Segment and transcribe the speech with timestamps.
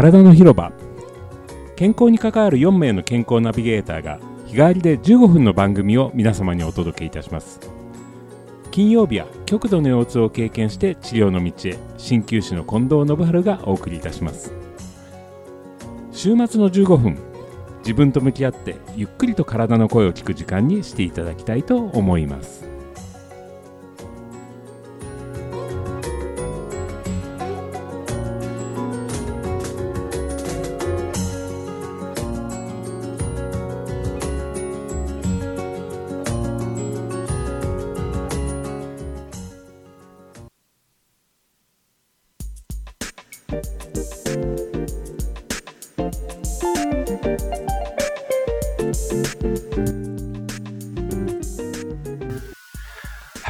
[0.00, 0.72] 体の広場。
[1.76, 7.60] 健康に関わる4名の健康ナビゲーターが日替わりで15分の番組を皆様にお届けいたします。
[8.70, 14.54] 金曜日は極度の腰痛を経験して治療の道へ鍼灸師の近藤信春がお送りいたします。
[16.12, 17.18] 週末の15分
[17.80, 22.69] 自分と向き合ってゆっくりと体の声を聞く時間にしていただきたいと思います。
[43.50, 43.56] は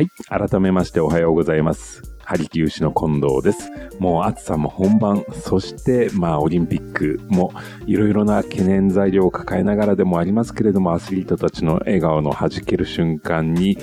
[0.01, 0.09] い。
[0.49, 2.01] 改めましておはようございます。
[2.25, 3.71] ハリキウシの近藤です。
[3.99, 7.53] もう暑さも本番、そしてまあオリンピックも
[7.85, 13.77] いろいろな懸念材料を抱えながらでもありますけれども、アスリートたちの笑顔の弾ける瞬間に、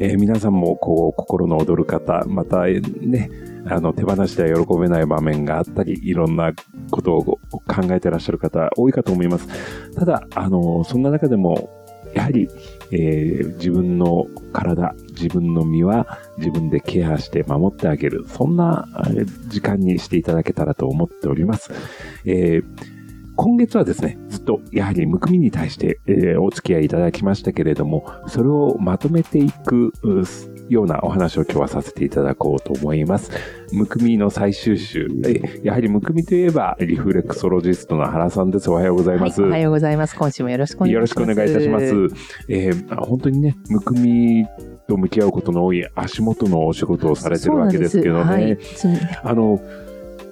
[0.00, 6.52] えー皆さんもこう心の躍る方、またね、あの手放しでは喜べない場面があったり、いろんな
[6.90, 7.40] ことを考
[7.90, 9.48] えてらっしゃる方多いかと思います。
[9.94, 11.70] ただ、あの、そんな中でも、
[12.14, 12.48] やはり、
[12.92, 18.24] えー自分の体、自分の身は自分でケアして守ってあげる。
[18.28, 18.86] そんな
[19.48, 21.72] 時間にしていただけたらと思っております。
[22.24, 22.94] えー
[23.36, 29.92] 今月はですね、ずっとやはりむくみに対して、えーお付き合いいただきましたけれども、それをまとめていく
[30.68, 33.30] ようなお話を今日はさせていただこうと思います。
[33.72, 35.08] むくみの最終週。
[35.24, 38.70] えーやはりむくみといえばリフレクソロジストの原さんです。
[38.70, 39.40] おはようございます。
[39.42, 40.16] はい、おはようございます。
[40.16, 41.18] 今週もよろしくお願いします。
[41.18, 41.84] よろしくお願いいたします。
[42.48, 44.46] えー本当にね、むくみ
[44.88, 48.22] と向き合うことの多い足元のお仕事をされてるわけですけどね。
[48.24, 48.58] はい
[49.22, 49.60] あの、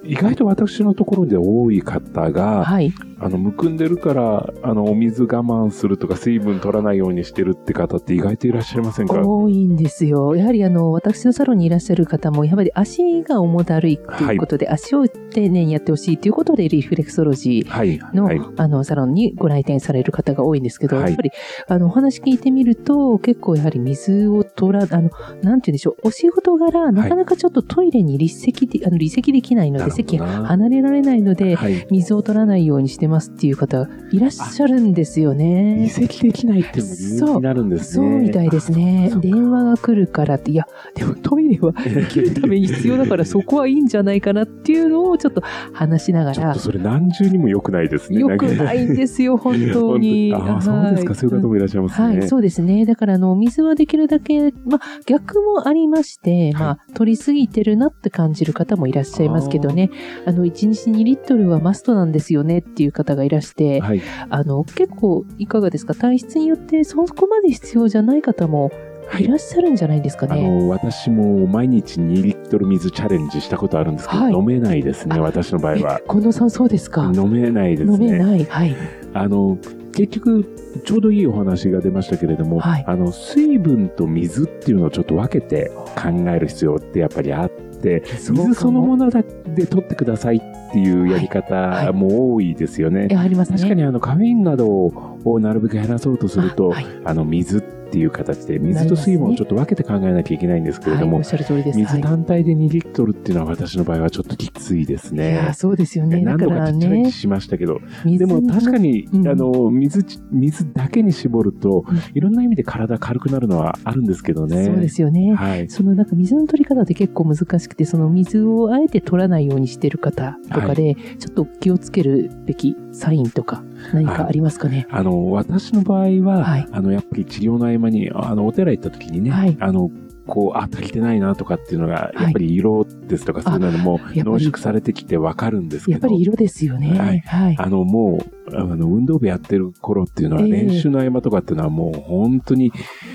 [0.03, 2.93] 意外と私のところで多い方が、はい。
[3.23, 9.21] あの、むくんでるから、あの、お水我慢するとか、水分取らないようにしてるって方って意外といらっしゃいませんか？
[9.21, 10.35] 多いんですよ。
[10.35, 17.99] やはりあの、私のサロンにいらっしゃる方も、やはり足が重だるいということで、足を丁寧にやってほしいということで、リフレクソロジーはい。
[18.13, 18.41] の、はい。
[18.57, 21.31] あの、サロンにご来店される方が多いんですけど、はいやっぱり、
[21.67, 25.11] あの、お話聞いてみると、結構やはり水を取ら、あの、なんて
[25.41, 31.85] 言うんでしょう、お仕事柄、なかなかちょっとトイレに立席で、あの、離席できないので、席な離れられないので、はい。
[31.91, 35.89] 水を取らないようにしてますっていう方いらっしゃるんですよね移。
[35.89, 38.27] 籍できないっていうのもになるんですそうね。
[38.27, 45.41] みたいですね電話が来るからって、いや、でもトイレは生きるために必要だからそこはいいんじゃないかなっていうのをちょっと
[45.73, 48.19] 話しながらちょっと、それ何重にも良くないですね。
[48.19, 50.33] よくないんですよ、本当に。
[50.35, 51.09] ああ、そうですか。
[51.11, 52.17] はいそういう方もいらっしゃいますね。
[52.17, 52.85] はい、そうですね。
[52.85, 59.89] だから、あの、お水はできるだけ、まあ、逆もありまして、まあ、取りすぎてるなって感じる方もいらっしゃいますけどね、
[60.25, 64.01] あの、1日2リットルはマストなんですよねっていう方がいらして、はい。
[64.29, 65.93] あの、結構、いかがですか？
[65.95, 68.71] 体質によってそこまで必要じゃない方も
[69.19, 70.33] いらっしゃるんじゃないですかね。
[70.33, 76.09] あの、私も毎日2リットル水チャレンジしたことあるんですけど、はい飲めないですね、あ私の場合はえ。
[76.09, 77.11] 近藤さんそうですか？
[77.13, 78.17] 飲めないです飲めね。
[78.19, 78.43] ない。
[78.45, 78.75] はい。
[79.13, 79.57] あの、
[79.95, 80.43] 結局、
[80.85, 93.07] ちょうどいいお話が出ましたけれども、はいあの、水分と水っていうのをちょっと分けて考える必要ってやっぱりあって、水そのものだで取ってくださいっていうやり方も多いですよね。
[93.11, 93.57] え、ありますね。
[93.57, 101.25] 確かにあのカフェインなどをなるべく減らそうとすると、あはいあの水っていう形で水と水分をちょっと分けて考えなきゃいけないんですけれども、はい。
[101.25, 105.53] 水はい単体で2リットルっていうのは私の場合はちょっときついですいやね。
[105.53, 106.23] そうですよね。
[106.23, 114.65] だ何度かチャレンジしましたけど、水でも確かに、うんあの水水だけに絞ると、うんいろんな意味で体軽くなるのはあるんですけどね。
[114.65, 115.33] そうですよね。
[115.33, 115.69] はい。
[115.69, 123.63] そのなんか水の取り方って結構難しくて、その水をあえて取らないようにしてる方とかで、ちょっと気をつけるべきサインとか
[123.93, 124.87] 何かありますかね？
[124.89, 129.89] あの、私の場合は、はいあの、やっぱり治療の合間に、あの、お寺行った時にね、はいあの、
[130.25, 136.97] こう、あ、足りてないなとかっていうのが、いやっぱり色ですとかそういうのも濃縮されてきてわかるんですけど、やっぱり色ですよね。
[136.97, 137.55] はいはい。
[137.59, 143.12] あの、もう、あの、運動部やってる頃っていうのは、ええ練習の合間とかっていうのはもう本当に、えー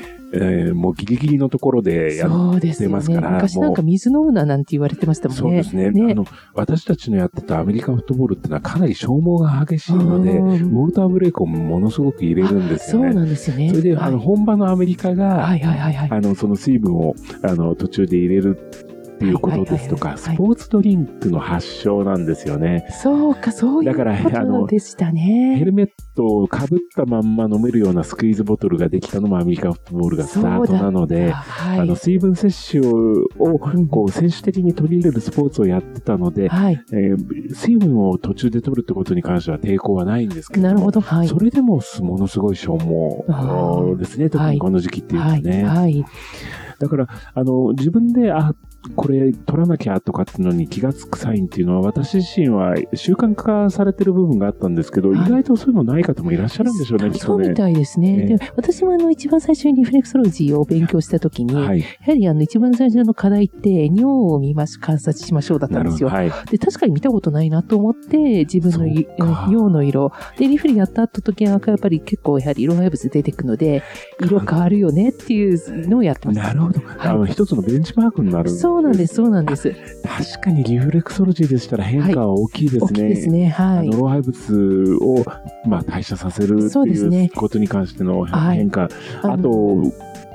[0.75, 2.93] もうギリギリのところでやっそうですよね。
[2.93, 5.41] 出ますから昔なんか水飲むななんて言われてましたもんね。
[5.43, 6.27] そうですねあの。
[6.55, 10.49] 私たちのやってたアメリカンフットボールっていうのはかなり消耗が激しいので、うん
[10.79, 13.15] ウォルターブレイクをものすごく入れるんですそうよね。
[13.15, 13.71] なんですよね。
[13.71, 16.09] それで、はいあの、本場のアメリカが、はいはいはいはい。
[16.11, 18.59] あの、その水分を、あの、途中で入れる
[19.25, 22.87] いうことですとか、はいはいはいはいスポーツドリンクの発祥なんですよね。
[23.03, 25.63] そうか、そういうことでしたヘね。
[25.65, 31.81] ルメットをかぶったまんま飲めるようなスクイーズボトルができたのもアメリカンフットボールがスタートなので、はい。
[31.81, 36.83] あの水分摂取をうんこう選手的に取り入れるスポーツをやってたので、はい。
[36.93, 41.01] えー水分を途中で取るってことに関しては抵抗はないんですけどもなるほど。
[41.01, 41.29] はい。
[41.29, 45.43] それでもものすごい消耗ですね、特にこの時期っていうとはい。
[45.43, 45.65] ね。
[45.65, 46.05] はい。
[46.79, 48.55] だから、あの、自分で、あ、
[48.97, 57.55] これ取らなきゃとかっていうのに気がつくサインっていうのは、私自身は習慣化されてる部分があったんですけど、はい意外とそういうのない方もいらっしゃるんでしょうね、きっそうみとね。
[57.57, 58.17] たいですね。
[58.17, 61.81] ねで私もあの、一番最初にリフレクソロジーを勉強したときに、はい。
[61.81, 66.09] やはりあの、一番最初の課題って、尿を見まし、観察しましょうだったんですよ。
[66.09, 66.33] はい。
[66.51, 70.13] で、確かに見たことないなと思って、自分の尿の色。
[70.39, 73.83] で、リフレやった後時はやっぱり結構やはり色配物出てくので、
[74.23, 76.39] 色変わるよねっていうのをやってます。
[76.39, 76.81] なるほど。
[76.99, 78.51] あの、一つのベンチマークになる。
[78.69, 79.75] そうなんです、そうなんです。
[80.05, 82.85] 確かにリフレクソロジーでしたら変化は大きいですね。
[82.85, 83.49] 大きいですね。
[83.49, 83.91] はい。
[83.91, 85.25] 老廃物を、
[85.67, 88.89] まあ、代謝させるっていそうですねうことに関してのはい変化、
[89.23, 89.93] あのあと、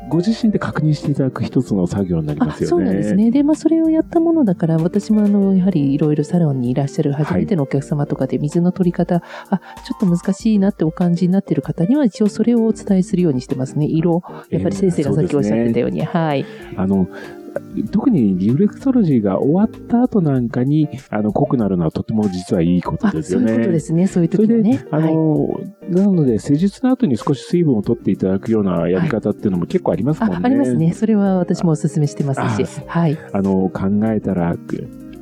[0.09, 2.69] ご自身で確認していただく一つの作業になりあますよね。
[2.69, 3.15] そうなんです。
[3.15, 3.31] ね。
[3.31, 13.85] で、まあ、それをやったものだから、私もあの、やはりいろいろサロンにいらっしゃる初めてのお客様とかで水の取り方、あ、ちょっと難しいなってお感じになっている方には、一応それをお伝えするようにしてますね。
[13.85, 14.21] 色。
[14.49, 16.01] やっぱり先生がさっきおっしゃってたように。
[16.01, 16.45] はい。
[16.75, 17.07] あの、
[17.91, 23.47] 特にリフレクソロジーが終わった後なんかに、あの、濃くなるのはとても実はいいことあ、ですよね。
[23.47, 24.07] そういうことですね。
[24.07, 24.85] そういうそれで、時にね。
[24.91, 25.15] あはい。
[25.15, 25.47] の、
[25.89, 30.37] なので、施術の後に少し水分を取っていただくようなやり方っていうのも結構ありますもんね。
[30.41, 30.93] あ、ありますね。
[30.93, 32.81] それは私もお勧めしてますし。
[32.87, 33.17] はい。
[33.33, 34.55] あの、考えたら、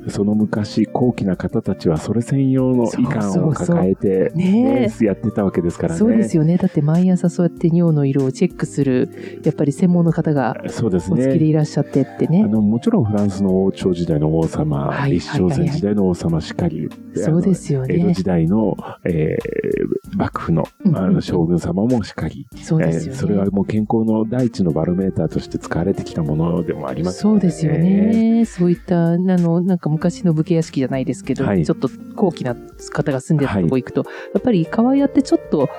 [0.10, 6.00] その昔、高貴な方たちはそれ専用の遺憾を抱えて、ねえやってたわけですからね。
[6.00, 6.58] そうですよね。
[6.58, 11.46] だって毎朝そうやって尿の色をチェックする、やっぱり専門の方がそうですお付きでね。
[11.46, 12.44] いらっしゃってってね。
[12.44, 17.96] あの、もちろんフランスの王朝時代の王様、はい立正禅時代の王様しかり、そうですよね。
[17.96, 18.76] 江戸時代の、
[19.06, 23.18] えー幕府のうんあの将軍様もしかり、そうですよね。
[23.18, 28.46] えーそれはもう健康の第一のバロメーターとして使われてきたものでもありますそうですよね。
[28.46, 32.56] そういった、あの、なんか昔の武家屋敷じゃないですけど、はいちょっと高貴な
[32.92, 35.70] 方が住んでるとこ行くと、やっぱり川屋ってちょっと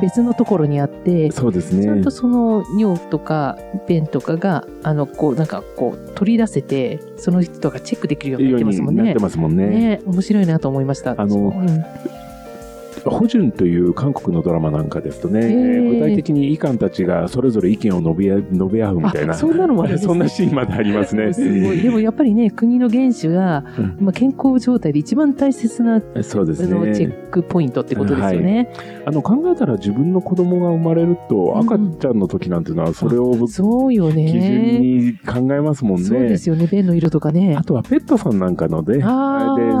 [0.00, 2.10] 別のところにあって、そうですねちゃんと。
[2.10, 9.22] その尿とか便とかが、あの、こう、なんかこう、取り出せて、その人がチェックできるようになってますもんねようになって。
[9.22, 9.66] ますもんね。
[9.66, 11.14] ね面白いなと思いました。
[11.16, 12.21] あのうん
[13.04, 15.40] ホジュンという韓国のドラマなんかですとね、
[15.90, 19.32] 具体的にイカンたちがそれぞれ意見を述べ合述べ合うみたいな。
[19.32, 21.32] あそんなのもあるねそんなシーンまでありますね。
[21.32, 21.80] すごい。
[21.80, 27.14] でもやっぱりね、国の元首が、うんまあ、健康状態で一番大切な、そうですあのチェね。
[27.14, 28.72] ックポイントってことですよね。
[29.04, 34.78] あの考えたら自分の子供が生まれるとうん赤ちゃんの時なんていうのはそれを基そうよ準ね。
[34.78, 36.38] に考えますもんそうでね。
[36.38, 36.66] すよね。
[36.70, 37.64] 便の色とかねあ。
[37.64, 39.04] とはペットさんなんかので、で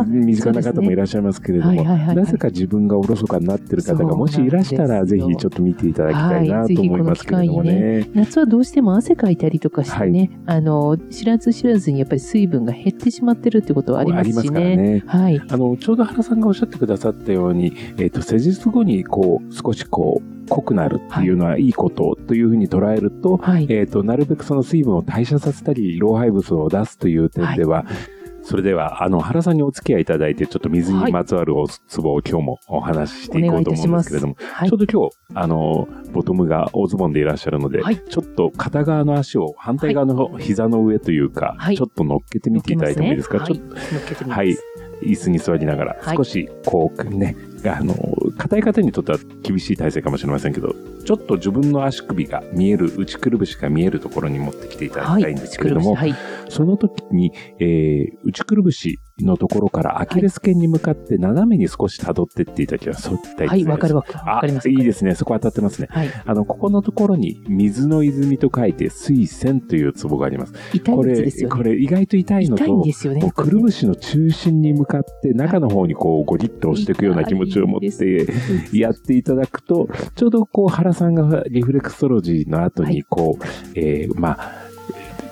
[0.06, 8.08] 身近な方もいらっしゃいますけれども、はいはいはいはいなぜか自分がおろそかになってる方がもしいらしたら、ぜひちょっと見ていただきたいなはいと思いますけれどもね。
[8.14, 14.76] 夏はどうしても汗かいたりとかしてね、あの、知らず知らずにやっぱり水分が減ってしまってるってことはありますしね。
[14.76, 15.02] ね。
[15.06, 15.40] はい。
[15.48, 23.66] あの、ちょうど原さんがおっしゃってくださったように、えっ、と、施術後に、こう、少しこう、濃くなるっていうのはいいことというふうに捉えると、はい。
[23.68, 27.84] えっ、と、なるべくその水分を代謝させたり、老廃物を出すという点では、
[28.42, 34.68] それでは、あの、原さんにお付き合いいただいて、ちょっと水にまつわるおツボを今日もお話ししていこうと思うんですけれども、はい。
[34.68, 38.02] ちょうど今日、あの、ボトムが大ズボンでいらっしゃるので、はい。
[38.08, 41.76] ちょっと片側の足を反対側の膝の上というか、はい。
[41.76, 44.56] ちょっと乗っけてみていただいてもいいですか、ちょっとはい。
[45.02, 46.16] 椅子に座りながら、はい。
[46.16, 47.94] 少し、こう、ね、あの、
[48.38, 50.74] 硬い方にとっては厳しい体勢かもしれませんけど、
[51.04, 55.22] ちょっと自分の足首が見える、内くるぶしが見えるところに持ってきていただはい。
[55.22, 56.14] きたいんですけれども、はい。
[56.52, 63.02] その時に、えー、内くるぶしのところからアキレス腱に向かって斜めに少し辿ってっていただきます。
[63.02, 64.18] そういったはい、わかるわかる。
[64.18, 64.68] わあかります。
[64.68, 65.14] いいですね。
[65.14, 65.88] そこ当たってますね。
[65.90, 66.08] はい。
[66.24, 70.54] あの、ここのところに、水の泉と書いて、水泉というツボがあります。
[70.72, 71.30] 痛いこれ。
[71.48, 73.32] これ意外と痛いのと、痛いんですよね。
[73.34, 78.26] くるぶしの中心に向かって中の方にこうゴリッと押していくような気持ちを持って
[78.72, 83.44] やっていただくと、ちょうどこう原さんがリフレクソロジーの後にこう、
[83.74, 84.61] えーまあ、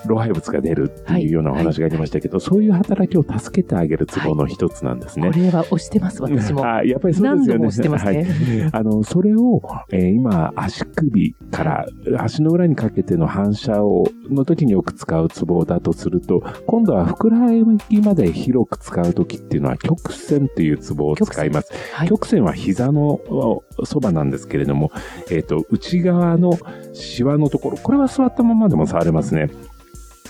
[0.07, 5.31] 老廃物が出るっていうようなお話がありましたけど、そういう働きを助けてあげるツボの一つなんですね。
[5.31, 6.67] これは押してます、私も。
[6.67, 7.71] あやっぱりそうですよね。
[7.71, 8.71] してますはいね。
[8.73, 11.87] あの、それを、えー今、足首から
[12.19, 17.51] 足の裏にかけての反射を、の時によく使うツボだとすると、今度はふくらは
[17.89, 21.73] ぎまで広く使う時っていうのは曲線というツボを使います。
[21.93, 22.09] はい。
[22.09, 24.91] 曲線は膝のおそばなんですけれども、
[25.31, 26.53] えっ、と、内側の
[26.93, 29.51] シワのところ、これは座ったままでも触れますね。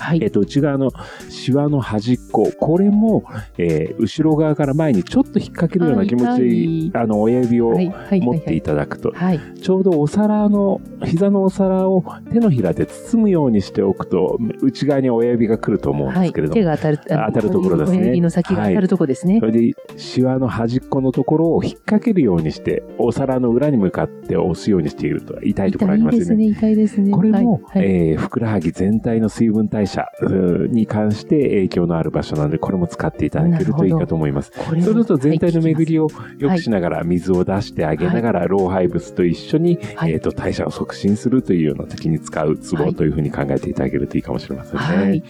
[0.00, 0.21] はい。
[0.23, 0.90] えっと、内側の
[1.28, 3.25] シワの端っこ、これも、
[3.59, 7.71] えー後ろ側から前にちょっと引っ掛けるような気持ちではいあの、親指を。
[7.73, 8.71] 持っていた。
[8.71, 9.40] ただくと、はい。
[9.61, 16.21] ちょうどお皿の、膝のお皿を手のひらで包むようにしておくと、内側に親指が来ると思うんはい。
[16.23, 19.47] ですけれども、手が当たる、当たるところですね親指の先が当たるとこですねそ。
[19.47, 26.45] れで、シワの端っこのところを引っ掛けるようにして、お皿の裏に向かって押すようにしていると、痛いところありますよね。
[26.47, 27.11] 痛いですね、痛いですね。
[27.11, 27.83] これも、はい。
[27.83, 29.89] はいえーふくらはぎ全体の水分代謝
[30.23, 34.52] うーに関して影響のある場所なので、これも使っていただけるといいかと思います。
[34.54, 36.00] そうすると全体の巡りを。
[36.00, 44.80] を良くしながら水を出してあげながら老廃物と一緒に、はいえー、と代謝を促進するというような時に使うツボというふうに考えていただけるといいかもしれませんね。
[44.80, 45.23] はい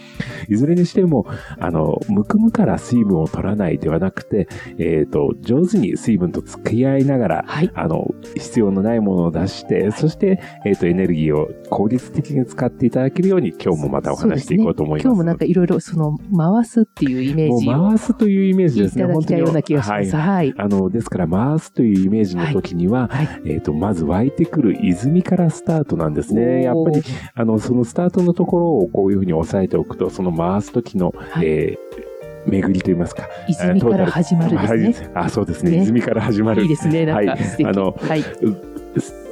[0.47, 1.25] い、ずれにしても、
[1.59, 7.71] あの、むくむから水分を取らないではなくて、えっ、と、上手に水分と付き合いながら、はい。
[7.73, 15.05] あの、必要のないものを出して、そして、えっ、と、エネルギーを効率的に使っていただけるように、今日もまたお話していこうと思います。
[15.05, 19.03] 今日もなんかいろいろその回すっていうイメージを回すというイメージいですね。
[19.05, 20.15] ただきたいような気がします。
[20.15, 20.27] はい。
[20.27, 20.53] はい。
[20.57, 23.41] あの、ですから、回すというイメージの時には、はい。
[23.45, 26.63] えっ、と、まず湧いてくる泉からスタートなんですね。
[26.63, 27.03] やっぱり、
[27.33, 32.11] あの、そのスタートのところをこういうふうに押さえておくと、その回す時の、はいえー
[32.47, 33.29] 巡りといいますか。
[33.47, 35.09] 泉から始まるですね。
[35.13, 35.71] はいあ、そうですね。
[35.71, 36.69] ね泉から始まるいい。
[36.69, 37.05] ですね。
[37.05, 37.65] なんかはい。
[37.65, 38.23] あのはい。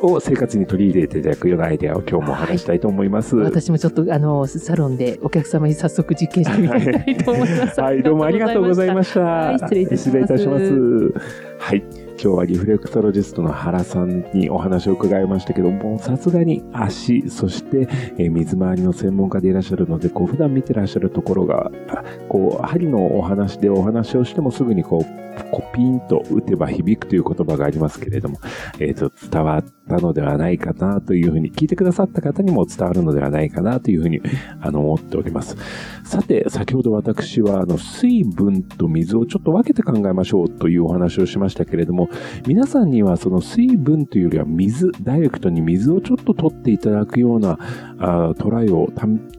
[0.01, 3.36] を生活に取り入れていただくようなアイデアを今日もお話したいと思います。
[3.36, 7.82] 私もちょっとあのサロンでお客様に早速実験してみたいと思います。
[7.82, 9.20] はい、どうもありがとうございました。
[9.20, 11.13] はい失礼いたします失礼いたします。
[11.60, 12.10] はい。
[12.22, 17.88] 今日はリフレクトロジストの原さんにお話を伺いましたけども、さすがに足、そして、
[18.18, 28.39] えー水回りの専門家でいらっしゃるので、こう普段見てらっしゃるところが、あこう、針のお話でお話をしてもすぐにこう、こうピンと打てば響くという言葉がありますけれども、
[28.79, 34.22] えっ、と、伝わったのではないかなというふうに、聞いてくださった方にも伝わるのではないかなというふうに、
[34.62, 35.58] あの、思っております。
[36.03, 42.10] さて、先ほど私は、あの、水分と水をちょっと分けて考えましょうというお話をしましたけれども、
[42.48, 47.58] 皆さんにはその水分というよりは水、ダイレクトに水をちょっと取っていただくような
[48.00, 48.88] あトライを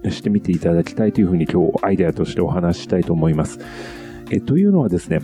[0.05, 3.59] 試してみていただきたいというふうに今日アイデアとしてお話ししたいと思います。
[4.31, 5.21] えというのはですね、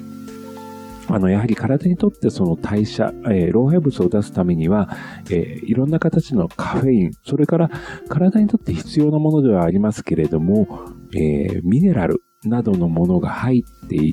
[1.08, 4.90] あの、やはり体にとってその代謝、えー老廃物を出すためには、
[5.30, 7.70] えーいろんな形のカフェイン、それから
[8.08, 10.66] 体にとって必要なものではありますけれども、
[11.14, 14.12] えーミネラルなどのものが入ってい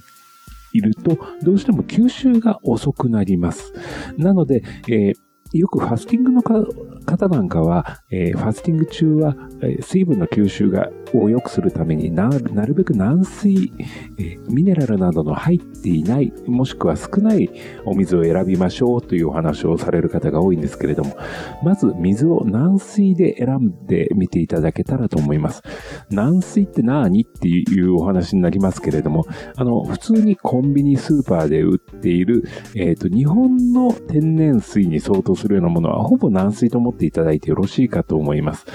[0.82, 3.74] ると、どうしても吸収が遅くなります。
[4.18, 5.14] なので、えー
[5.56, 13.72] よくファスティングの方なんかは、えーファスティング中は、えー水分の吸収がを良くするためになるべく軟水、
[14.20, 17.50] えミネラルなどの入っていない、もしくは少ない
[17.86, 21.18] お水を選びましょうというお話をされる方が多いんですけれども、
[21.64, 25.62] まず水を軟水で選んでみていただけたらと思います。
[26.10, 32.44] 軟水って何っていうお話になりますけれども、あの、普通にコンビニスーパーで売っている、
[32.76, 38.66] えっ、と、日本の天然水に相当するようなものは、ほぼ軟水と思っていただいてよろしいかと思います。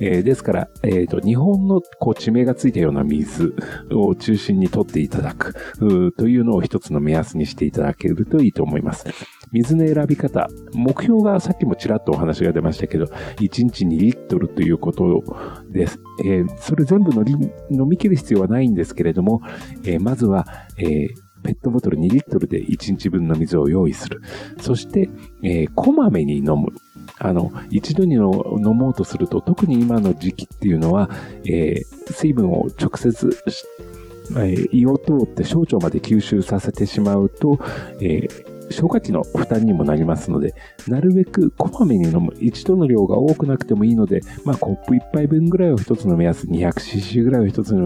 [0.00, 3.54] えーですから、えっ、と、日本のこう地名がついたような水
[3.90, 5.54] を中心に取っていただく
[6.16, 9.04] というのを一つの目安にしていただけるといいと思います。
[9.52, 15.22] 水の選び方、目標がさっきもちらっとお話が出ましたけど、1日2リットルということ
[15.70, 16.00] です。
[16.24, 19.42] えーそれ全部飲み切る必要はないんですけれども、
[19.84, 20.46] えーまずは、
[20.78, 21.08] えー
[21.44, 24.20] ペットボトル2リットルで1日分の水を用意する。
[24.60, 25.10] そして、
[25.42, 26.68] えーこまめに飲む。
[27.18, 31.10] あの、一度に飲もうとすると、特に今の時期っていうのは、
[31.44, 33.30] えー水分を直接
[34.32, 37.58] えー胃を通って小腸まで吸収させてしまうと、
[38.00, 40.54] えー消化器の負担にもなりますので、
[40.88, 42.34] なるべくこまめに飲む。
[42.40, 47.82] 一度の量が多くなくてもいいので、まあ、コップ一杯分ぐらいを一つの目安、200cc ぐらいを一つの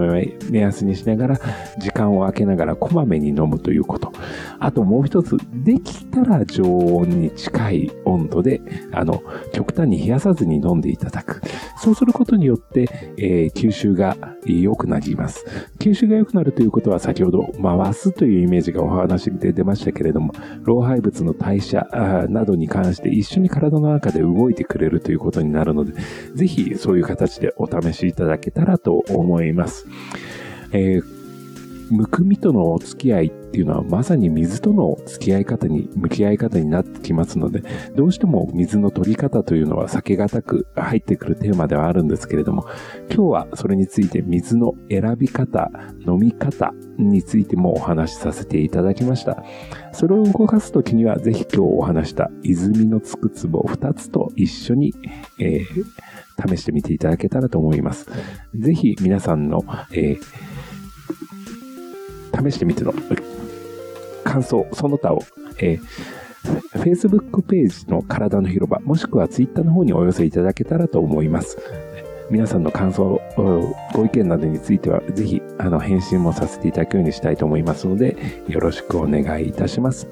[0.51, 1.41] 目安にしながら、
[1.79, 4.13] 時間を空けながらこまめに飲むということ。
[4.59, 8.61] あともう一つ、できたら常温に近い温度で、
[8.93, 11.43] あの、極端に冷やさずに飲んでいただく。
[11.79, 12.89] そうすることによって、
[13.19, 15.45] えー吸収が良くなります。
[15.79, 20.33] 吸収が良くなるということは先ほど回すというイメージがお話で出ましたけれども、
[20.77, 21.87] 老廃物の代謝
[22.29, 25.95] などに関して一緒に体の中で動いてくれるということになるので、
[26.35, 29.87] ぜひそういう形でお試しいただけたらと思います。
[30.73, 31.16] えー
[31.91, 37.63] むくみとのお付き合いっていうのはまさに水との付き合い方に、向き合い方になってきますので、
[37.95, 42.67] どうしても水の取り方というのは避けがたく入ってくるテーマではあるんですけれども、
[43.09, 45.71] 今日はそれについて水の選び方、
[46.07, 49.45] 飲み方についてもお話しさせていただきました。
[49.93, 54.95] それを動かすときには、ぜひ今日お話した泉のつくつぼ2つと一緒に、
[55.39, 58.07] えー、試してみていただけたらと思います。
[58.55, 60.57] ぜひ皆さんの、えー
[62.37, 62.93] 試してみての
[64.25, 65.23] 感想、その他を、
[65.59, 65.81] えー
[66.75, 71.59] Facebook ページの体の広場、もしくは Twitter の方にお寄せいただけたらと思います。
[72.31, 73.21] 皆さんの感想、
[73.93, 78.17] ご意見などについては、ぜひ、あの、返信もさせていただくようにしたいと思いますので、
[78.49, 80.09] よろしくお願いいたします。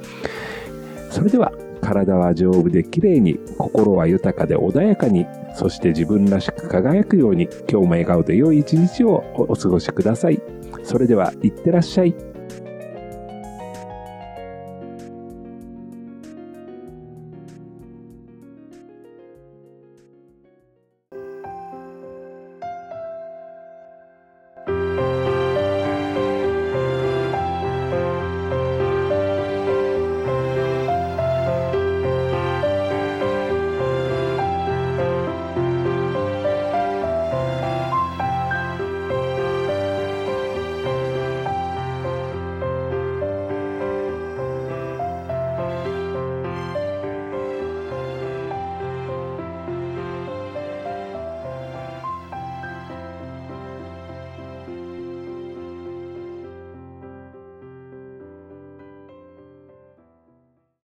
[1.10, 10.40] それでは、体は丈夫で綺麗に、心は豊かで穏やかに、そして自分らしく輝くように、今日も笑顔で良い一日をお過ごしください。
[10.84, 12.33] それでは、いってらっしゃい。